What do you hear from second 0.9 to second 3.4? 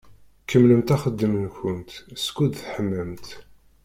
axeddim-nkent skud teḥmamt.